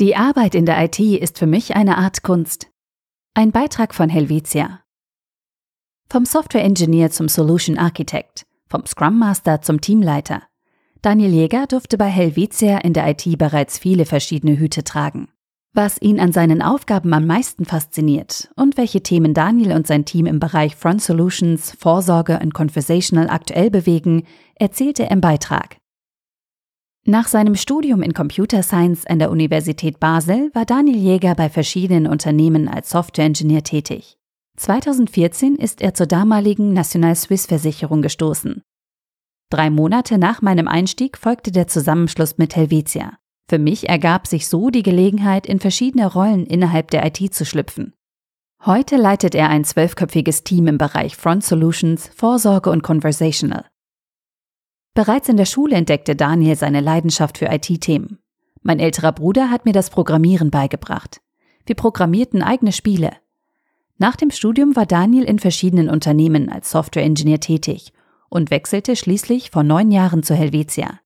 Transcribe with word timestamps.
Die 0.00 0.14
Arbeit 0.14 0.54
in 0.54 0.64
der 0.64 0.80
IT 0.84 1.00
ist 1.00 1.40
für 1.40 1.48
mich 1.48 1.74
eine 1.74 1.98
Art 1.98 2.22
Kunst. 2.22 2.70
Ein 3.34 3.50
Beitrag 3.50 3.92
von 3.92 4.08
Helvetia. 4.08 4.84
Vom 6.08 6.24
Software 6.24 6.62
Engineer 6.62 7.10
zum 7.10 7.26
Solution 7.26 7.78
Architect, 7.78 8.46
vom 8.68 8.86
Scrum 8.86 9.18
Master 9.18 9.60
zum 9.60 9.80
Teamleiter. 9.80 10.44
Daniel 11.02 11.34
Jäger 11.34 11.66
durfte 11.66 11.98
bei 11.98 12.06
Helvetia 12.06 12.78
in 12.78 12.92
der 12.92 13.08
IT 13.08 13.38
bereits 13.38 13.76
viele 13.76 14.06
verschiedene 14.06 14.56
Hüte 14.56 14.84
tragen. 14.84 15.30
Was 15.72 16.00
ihn 16.00 16.20
an 16.20 16.30
seinen 16.30 16.62
Aufgaben 16.62 17.12
am 17.12 17.26
meisten 17.26 17.64
fasziniert 17.64 18.52
und 18.54 18.76
welche 18.76 19.02
Themen 19.02 19.34
Daniel 19.34 19.72
und 19.72 19.88
sein 19.88 20.04
Team 20.04 20.26
im 20.26 20.38
Bereich 20.38 20.76
Front 20.76 21.02
Solutions, 21.02 21.72
Vorsorge 21.76 22.38
und 22.40 22.54
Conversational 22.54 23.28
aktuell 23.28 23.68
bewegen, 23.68 24.22
erzählte 24.54 25.06
er 25.06 25.10
im 25.10 25.20
Beitrag. 25.20 25.78
Nach 27.10 27.26
seinem 27.26 27.54
Studium 27.54 28.02
in 28.02 28.12
Computer 28.12 28.62
Science 28.62 29.06
an 29.06 29.18
der 29.18 29.30
Universität 29.30 29.98
Basel 29.98 30.50
war 30.52 30.66
Daniel 30.66 30.98
Jäger 30.98 31.34
bei 31.34 31.48
verschiedenen 31.48 32.06
Unternehmen 32.06 32.68
als 32.68 32.90
Softwareingenieur 32.90 33.62
tätig. 33.62 34.18
2014 34.58 35.56
ist 35.56 35.80
er 35.80 35.94
zur 35.94 36.06
damaligen 36.06 36.74
National 36.74 37.14
Swiss 37.16 37.46
Versicherung 37.46 38.02
gestoßen. 38.02 38.60
Drei 39.48 39.70
Monate 39.70 40.18
nach 40.18 40.42
meinem 40.42 40.68
Einstieg 40.68 41.16
folgte 41.16 41.50
der 41.50 41.66
Zusammenschluss 41.66 42.36
mit 42.36 42.54
Helvetia. 42.56 43.16
Für 43.48 43.58
mich 43.58 43.88
ergab 43.88 44.26
sich 44.26 44.46
so 44.46 44.68
die 44.68 44.82
Gelegenheit, 44.82 45.46
in 45.46 45.60
verschiedene 45.60 46.12
Rollen 46.12 46.44
innerhalb 46.44 46.90
der 46.90 47.06
IT 47.06 47.32
zu 47.32 47.46
schlüpfen. 47.46 47.94
Heute 48.66 48.98
leitet 48.98 49.34
er 49.34 49.48
ein 49.48 49.64
zwölfköpfiges 49.64 50.44
Team 50.44 50.66
im 50.66 50.76
Bereich 50.76 51.16
Front 51.16 51.42
Solutions, 51.42 52.10
Vorsorge 52.14 52.68
und 52.68 52.82
Conversational. 52.82 53.64
Bereits 54.98 55.28
in 55.28 55.36
der 55.36 55.44
Schule 55.44 55.76
entdeckte 55.76 56.16
Daniel 56.16 56.56
seine 56.56 56.80
Leidenschaft 56.80 57.38
für 57.38 57.46
IT-Themen. 57.46 58.18
Mein 58.62 58.80
älterer 58.80 59.12
Bruder 59.12 59.48
hat 59.48 59.64
mir 59.64 59.72
das 59.72 59.90
Programmieren 59.90 60.50
beigebracht. 60.50 61.20
Wir 61.66 61.76
programmierten 61.76 62.42
eigene 62.42 62.72
Spiele. 62.72 63.12
Nach 63.98 64.16
dem 64.16 64.32
Studium 64.32 64.74
war 64.74 64.86
Daniel 64.86 65.22
in 65.22 65.38
verschiedenen 65.38 65.88
Unternehmen 65.88 66.48
als 66.48 66.72
Software-Ingenieur 66.72 67.38
tätig 67.38 67.92
und 68.28 68.50
wechselte 68.50 68.96
schließlich 68.96 69.52
vor 69.52 69.62
neun 69.62 69.92
Jahren 69.92 70.24
zu 70.24 70.34
Helvetia. 70.34 70.98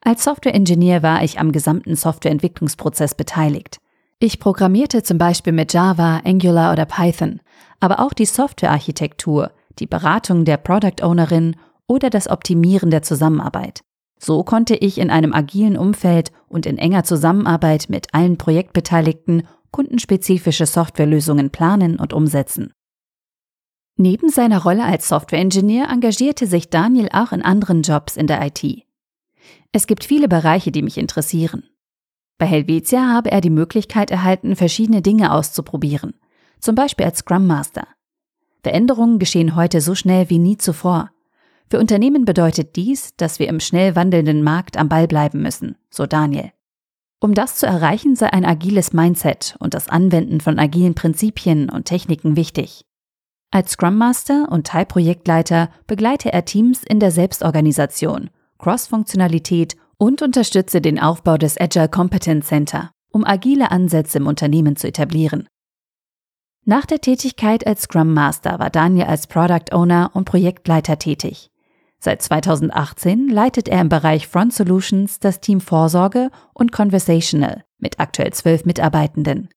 Als 0.00 0.22
Software-Ingenieur 0.22 1.02
war 1.02 1.24
ich 1.24 1.40
am 1.40 1.50
gesamten 1.50 1.96
Softwareentwicklungsprozess 1.96 3.16
beteiligt. 3.16 3.80
Ich 4.20 4.38
programmierte 4.38 5.02
zum 5.02 5.18
Beispiel 5.18 5.52
mit 5.52 5.72
Java, 5.72 6.20
Angular 6.24 6.72
oder 6.72 6.84
Python, 6.84 7.40
aber 7.80 7.98
auch 7.98 8.12
die 8.12 8.26
Softwarearchitektur, 8.26 9.50
die 9.80 9.88
Beratung 9.88 10.44
der 10.44 10.58
Product 10.58 11.02
Ownerin 11.02 11.56
oder 11.92 12.08
das 12.08 12.26
Optimieren 12.26 12.90
der 12.90 13.02
Zusammenarbeit. 13.02 13.82
So 14.18 14.42
konnte 14.44 14.74
ich 14.74 14.96
in 14.96 15.10
einem 15.10 15.34
agilen 15.34 15.76
Umfeld 15.76 16.32
und 16.48 16.64
in 16.64 16.78
enger 16.78 17.04
Zusammenarbeit 17.04 17.90
mit 17.90 18.14
allen 18.14 18.38
Projektbeteiligten 18.38 19.46
kundenspezifische 19.72 20.64
Softwarelösungen 20.64 21.50
planen 21.50 21.98
und 21.98 22.14
umsetzen. 22.14 22.72
Neben 23.96 24.30
seiner 24.30 24.62
Rolle 24.62 24.84
als 24.84 25.06
Softwareingenieur 25.08 25.90
engagierte 25.90 26.46
sich 26.46 26.70
Daniel 26.70 27.10
auch 27.12 27.30
in 27.32 27.42
anderen 27.42 27.82
Jobs 27.82 28.16
in 28.16 28.26
der 28.26 28.40
IT. 28.46 28.86
Es 29.70 29.86
gibt 29.86 30.04
viele 30.04 30.28
Bereiche, 30.28 30.72
die 30.72 30.82
mich 30.82 30.96
interessieren. 30.96 31.64
Bei 32.38 32.46
Helvetia 32.46 33.06
habe 33.06 33.30
er 33.30 33.42
die 33.42 33.50
Möglichkeit 33.50 34.10
erhalten, 34.10 34.56
verschiedene 34.56 35.02
Dinge 35.02 35.30
auszuprobieren, 35.32 36.14
zum 36.58 36.74
Beispiel 36.74 37.04
als 37.04 37.18
Scrum 37.18 37.46
Master. 37.46 37.86
Veränderungen 38.62 39.18
geschehen 39.18 39.56
heute 39.56 39.82
so 39.82 39.94
schnell 39.94 40.30
wie 40.30 40.38
nie 40.38 40.56
zuvor. 40.56 41.10
Für 41.70 41.78
Unternehmen 41.78 42.24
bedeutet 42.24 42.76
dies, 42.76 43.16
dass 43.16 43.38
wir 43.38 43.48
im 43.48 43.60
schnell 43.60 43.96
wandelnden 43.96 44.42
Markt 44.42 44.76
am 44.76 44.88
Ball 44.88 45.06
bleiben 45.06 45.42
müssen, 45.42 45.76
so 45.90 46.06
Daniel. 46.06 46.52
Um 47.20 47.34
das 47.34 47.56
zu 47.56 47.66
erreichen, 47.66 48.16
sei 48.16 48.32
ein 48.32 48.44
agiles 48.44 48.92
Mindset 48.92 49.54
und 49.60 49.74
das 49.74 49.88
Anwenden 49.88 50.40
von 50.40 50.58
agilen 50.58 50.94
Prinzipien 50.94 51.70
und 51.70 51.84
Techniken 51.84 52.36
wichtig. 52.36 52.84
Als 53.52 53.72
Scrum 53.72 53.96
Master 53.96 54.48
und 54.50 54.66
Teilprojektleiter 54.66 55.70
begleite 55.86 56.32
er 56.32 56.44
Teams 56.44 56.82
in 56.82 56.98
der 56.98 57.10
Selbstorganisation, 57.10 58.30
Cross-Funktionalität 58.58 59.76
und 59.98 60.20
unterstütze 60.20 60.80
den 60.80 60.98
Aufbau 60.98 61.36
des 61.36 61.60
Agile 61.60 61.88
Competence 61.88 62.48
Center, 62.48 62.90
um 63.12 63.24
agile 63.24 63.70
Ansätze 63.70 64.18
im 64.18 64.26
Unternehmen 64.26 64.74
zu 64.74 64.88
etablieren. 64.88 65.46
Nach 66.64 66.86
der 66.86 67.00
Tätigkeit 67.00 67.66
als 67.66 67.82
Scrum 67.82 68.12
Master 68.14 68.58
war 68.58 68.70
Daniel 68.70 69.06
als 69.06 69.28
Product 69.28 69.72
Owner 69.72 70.10
und 70.14 70.24
Projektleiter 70.24 70.98
tätig. 70.98 71.51
Seit 72.04 72.20
2018 72.20 73.28
leitet 73.28 73.68
er 73.68 73.80
im 73.80 73.88
Bereich 73.88 74.26
Front 74.26 74.52
Solutions 74.52 75.20
das 75.20 75.38
Team 75.38 75.60
Vorsorge 75.60 76.30
und 76.52 76.72
Conversational 76.72 77.64
mit 77.78 78.00
aktuell 78.00 78.32
zwölf 78.32 78.64
Mitarbeitenden. 78.64 79.50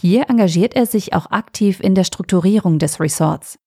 Hier 0.00 0.30
engagiert 0.30 0.76
er 0.76 0.86
sich 0.86 1.14
auch 1.14 1.32
aktiv 1.32 1.80
in 1.80 1.96
der 1.96 2.04
Strukturierung 2.04 2.78
des 2.78 3.00
Resorts. 3.00 3.58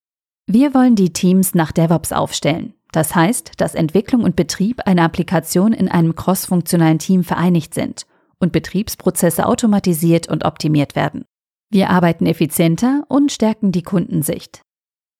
Wir 0.48 0.74
wollen 0.74 0.96
die 0.96 1.12
Teams 1.12 1.54
nach 1.54 1.74
DevOps 1.74 2.14
aufstellen. 2.14 2.76
Das 2.94 3.14
heißt, 3.14 3.52
dass 3.58 3.76
Entwicklung 3.76 4.24
und 4.24 4.38
Betrieb 4.38 4.88
einer 4.88 5.04
Applikation 5.04 5.74
in 5.74 5.90
einem 5.90 6.16
crossfunktionalen 6.16 7.00
Team 7.00 7.26
vereinigt 7.26 7.74
sind 7.74 8.06
und 8.40 8.54
Betriebsprozesse 8.54 9.46
automatisiert 9.46 10.30
und 10.30 10.46
optimiert 10.46 10.96
werden. 10.96 11.26
Wir 11.70 11.90
arbeiten 11.90 12.26
effizienter 12.26 13.04
und 13.10 13.34
stärken 13.34 13.74
die 13.74 13.84
Kundensicht. 13.84 14.62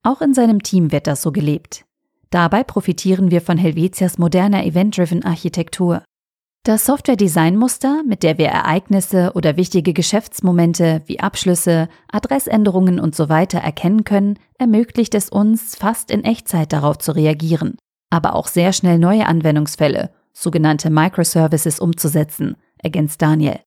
Auch 0.04 0.22
in 0.22 0.34
seinem 0.34 0.64
Team 0.64 0.94
wird 0.94 1.08
das 1.08 1.22
so 1.22 1.34
gelebt. 1.34 1.84
Dabei 2.34 2.64
profitieren 2.64 3.30
wir 3.30 3.42
von 3.42 3.60
Helvetias 3.60 4.18
moderner 4.18 4.66
Event-Driven 4.66 5.24
Architektur. 5.24 6.04
Das 6.64 6.84
Software-Design-Muster, 6.84 8.02
mit 8.08 8.24
der 8.24 8.40
wir 8.40 8.48
Ereignisse 8.48 9.34
oder 9.36 9.56
wichtige 9.56 9.94
Geschäftsmomente 9.94 11.04
wie 11.06 11.20
Abschlüsse, 11.20 11.90
Adressänderungen 12.12 13.00
usw. 13.00 13.46
So 13.52 13.58
erkennen 13.60 14.04
können, 14.04 14.40
ermöglicht 14.58 15.14
es 15.14 15.30
uns, 15.30 15.76
fast 15.76 16.10
in 16.10 16.24
Echtzeit 16.24 16.74
darauf 16.74 16.98
zu 16.98 17.12
reagieren, 17.12 17.78
aber 18.10 18.34
auch 18.34 18.48
sehr 18.48 18.74
schnell 18.74 18.98
neue 18.98 19.28
Anwendungsfälle, 19.28 20.10
sogenannte 20.34 20.90
Microservices, 20.90 21.80
umzusetzen, 21.80 22.56
ergänzt 22.80 23.22
Daniel. 23.22 23.60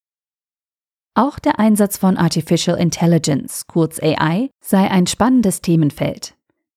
Auch 1.14 1.38
der 1.38 1.60
Einsatz 1.60 1.98
von 1.98 2.16
Artificial 2.16 2.76
Intelligence, 2.80 3.68
kurz 3.68 4.02
AI, 4.02 4.50
sei 4.60 4.90
ein 4.90 5.06
spannendes 5.06 5.60
Themenfeld. 5.60 6.35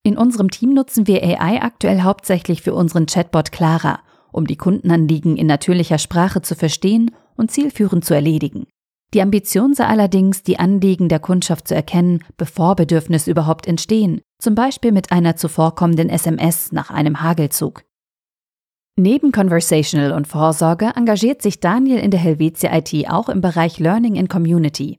In 0.09 0.17
unserem 0.17 0.49
Team 0.49 0.73
nutzen 0.73 1.05
wir 1.05 1.21
AI 1.21 1.61
aktuell 1.61 2.01
hauptsächlich 2.01 2.63
für 2.63 2.73
unseren 2.73 3.05
Chatbot 3.05 3.51
Clara, 3.51 3.99
um 4.31 4.47
die 4.47 4.55
Kundenanliegen 4.55 5.37
in 5.37 5.45
natürlicher 5.45 5.99
Sprache 5.99 6.41
zu 6.41 6.55
verstehen 6.55 7.11
und 7.37 7.51
zielführend 7.51 8.03
zu 8.03 8.15
erledigen. 8.15 8.65
Die 9.13 9.21
Ambition 9.21 9.75
sei 9.75 9.85
allerdings, 9.85 10.41
die 10.41 10.57
Anliegen 10.57 11.09
der 11.09 11.19
Kundschaft 11.19 11.67
zu 11.67 11.75
erkennen, 11.75 12.23
bevor 12.37 12.75
Bedürfnisse 12.75 13.29
überhaupt 13.29 13.67
entstehen, 13.67 14.21
zum 14.39 14.55
Beispiel 14.55 14.91
mit 14.91 15.11
einer 15.11 15.35
zuvorkommenden 15.35 16.09
SMS 16.09 16.71
nach 16.71 16.89
einem 16.89 17.21
Hagelzug. 17.21 17.83
Neben 18.95 19.31
Conversational 19.31 20.13
und 20.13 20.27
Vorsorge 20.27 20.91
engagiert 20.95 21.43
sich 21.43 21.59
Daniel 21.59 21.99
in 21.99 22.09
der 22.09 22.19
Helvetia 22.19 22.75
IT 22.75 23.11
auch 23.11 23.29
im 23.29 23.41
Bereich 23.41 23.77
Learning 23.77 24.15
in 24.15 24.27
Community. 24.27 24.97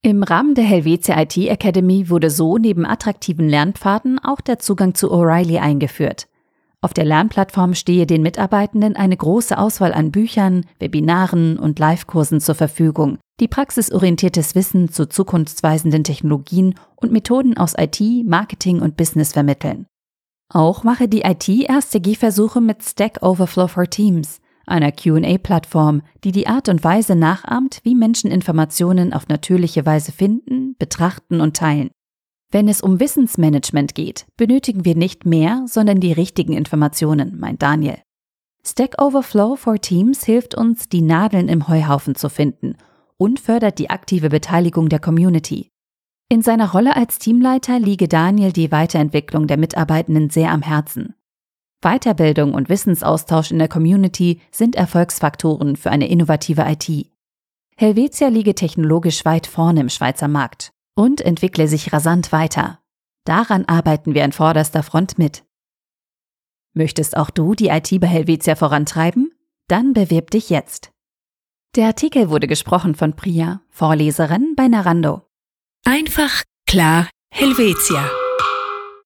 Im 0.00 0.22
Rahmen 0.22 0.54
der 0.54 0.64
Helvetia 0.64 1.20
IT 1.20 1.36
Academy 1.36 2.08
wurde 2.08 2.30
so 2.30 2.56
neben 2.56 2.86
attraktiven 2.86 3.48
Lernpfaden 3.48 4.20
auch 4.20 4.40
der 4.40 4.60
Zugang 4.60 4.94
zu 4.94 5.12
O'Reilly 5.12 5.58
eingeführt. 5.58 6.28
Auf 6.80 6.94
der 6.94 7.04
Lernplattform 7.04 7.74
stehe 7.74 8.06
den 8.06 8.22
Mitarbeitenden 8.22 8.94
eine 8.94 9.16
große 9.16 9.58
Auswahl 9.58 9.92
an 9.92 10.12
Büchern, 10.12 10.64
Webinaren 10.78 11.58
und 11.58 11.80
Live-Kursen 11.80 12.40
zur 12.40 12.54
Verfügung, 12.54 13.18
die 13.40 13.48
praxisorientiertes 13.48 14.54
Wissen 14.54 14.88
zu 14.88 15.08
zukunftsweisenden 15.08 16.04
Technologien 16.04 16.76
und 16.94 17.10
Methoden 17.10 17.56
aus 17.56 17.74
IT, 17.76 18.00
Marketing 18.24 18.80
und 18.80 18.96
Business 18.96 19.32
vermitteln. 19.32 19.86
Auch 20.48 20.84
mache 20.84 21.08
die 21.08 21.22
IT 21.22 21.48
erste 21.48 22.00
Gehversuche 22.00 22.60
mit 22.60 22.84
Stack 22.84 23.18
Overflow 23.22 23.66
for 23.66 23.90
Teams, 23.90 24.40
einer 24.68 24.92
QA-Plattform, 24.92 26.02
die 26.24 26.32
die 26.32 26.46
Art 26.46 26.68
und 26.68 26.84
Weise 26.84 27.16
nachahmt, 27.16 27.80
wie 27.82 27.94
Menschen 27.94 28.30
Informationen 28.30 29.12
auf 29.12 29.28
natürliche 29.28 29.86
Weise 29.86 30.12
finden, 30.12 30.76
betrachten 30.78 31.40
und 31.40 31.56
teilen. 31.56 31.90
Wenn 32.50 32.68
es 32.68 32.80
um 32.80 33.00
Wissensmanagement 33.00 33.94
geht, 33.94 34.26
benötigen 34.36 34.84
wir 34.84 34.94
nicht 34.94 35.26
mehr, 35.26 35.64
sondern 35.66 36.00
die 36.00 36.12
richtigen 36.12 36.54
Informationen, 36.54 37.38
meint 37.38 37.62
Daniel. 37.62 37.98
Stack 38.66 39.00
Overflow 39.00 39.56
for 39.56 39.78
Teams 39.78 40.24
hilft 40.24 40.54
uns, 40.54 40.88
die 40.88 41.02
Nadeln 41.02 41.48
im 41.48 41.68
Heuhaufen 41.68 42.14
zu 42.14 42.28
finden 42.28 42.76
und 43.16 43.40
fördert 43.40 43.78
die 43.78 43.90
aktive 43.90 44.28
Beteiligung 44.30 44.88
der 44.88 44.98
Community. 44.98 45.70
In 46.30 46.42
seiner 46.42 46.72
Rolle 46.72 46.94
als 46.94 47.18
Teamleiter 47.18 47.78
liege 47.78 48.08
Daniel 48.08 48.52
die 48.52 48.70
Weiterentwicklung 48.70 49.46
der 49.46 49.56
Mitarbeitenden 49.56 50.28
sehr 50.30 50.50
am 50.50 50.62
Herzen. 50.62 51.14
Weiterbildung 51.80 52.54
und 52.54 52.68
Wissensaustausch 52.68 53.50
in 53.50 53.58
der 53.58 53.68
Community 53.68 54.40
sind 54.50 54.74
Erfolgsfaktoren 54.76 55.76
für 55.76 55.90
eine 55.90 56.08
innovative 56.08 56.62
IT. 56.62 57.06
Helvetia 57.76 58.28
liege 58.28 58.54
technologisch 58.54 59.24
weit 59.24 59.46
vorne 59.46 59.80
im 59.80 59.88
Schweizer 59.88 60.26
Markt 60.26 60.72
und 60.96 61.20
entwickle 61.20 61.68
sich 61.68 61.92
rasant 61.92 62.32
weiter. 62.32 62.80
Daran 63.24 63.64
arbeiten 63.66 64.14
wir 64.14 64.24
an 64.24 64.32
vorderster 64.32 64.82
Front 64.82 65.18
mit. 65.18 65.44
Möchtest 66.74 67.16
auch 67.16 67.30
du 67.30 67.54
die 67.54 67.68
IT 67.68 67.88
bei 68.00 68.06
Helvetia 68.06 68.56
vorantreiben? 68.56 69.32
Dann 69.68 69.92
bewirb 69.92 70.30
dich 70.30 70.50
jetzt. 70.50 70.90
Der 71.76 71.86
Artikel 71.86 72.30
wurde 72.30 72.46
gesprochen 72.46 72.94
von 72.94 73.14
Priya, 73.14 73.60
Vorleserin 73.68 74.54
bei 74.56 74.66
Narando. 74.66 75.22
Einfach 75.84 76.42
klar 76.66 77.08
Helvetia. 77.30 78.10